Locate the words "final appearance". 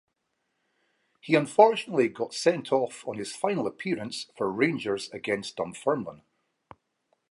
3.35-4.31